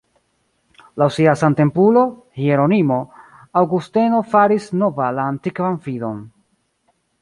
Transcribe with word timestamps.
Laŭ 1.01 1.07
sia 1.17 1.35
samtempulo, 1.41 2.07
Hieronimo, 2.41 2.99
Aŭgusteno 3.63 4.25
"faris 4.35 4.69
nova 4.83 5.15
la 5.21 5.31
antikvan 5.37 5.83
fidon. 5.89 6.31